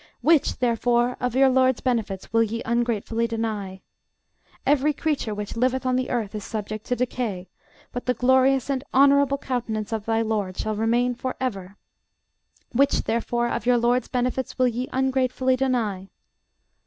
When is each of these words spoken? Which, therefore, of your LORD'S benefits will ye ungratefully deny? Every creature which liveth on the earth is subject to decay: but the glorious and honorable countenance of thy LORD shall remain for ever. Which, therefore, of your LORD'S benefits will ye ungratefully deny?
Which, 0.21 0.57
therefore, 0.57 1.15
of 1.19 1.35
your 1.35 1.49
LORD'S 1.49 1.81
benefits 1.81 2.33
will 2.33 2.41
ye 2.41 2.63
ungratefully 2.65 3.27
deny? 3.27 3.81
Every 4.65 4.93
creature 4.93 5.35
which 5.35 5.55
liveth 5.55 5.85
on 5.85 5.95
the 5.95 6.09
earth 6.09 6.33
is 6.33 6.43
subject 6.43 6.87
to 6.87 6.95
decay: 6.95 7.49
but 7.91 8.07
the 8.07 8.15
glorious 8.15 8.67
and 8.71 8.83
honorable 8.95 9.37
countenance 9.37 9.93
of 9.93 10.05
thy 10.05 10.23
LORD 10.23 10.57
shall 10.57 10.75
remain 10.75 11.13
for 11.13 11.35
ever. 11.39 11.77
Which, 12.71 13.03
therefore, 13.03 13.49
of 13.49 13.67
your 13.67 13.77
LORD'S 13.77 14.07
benefits 14.07 14.57
will 14.57 14.67
ye 14.67 14.89
ungratefully 14.91 15.55
deny? 15.55 16.09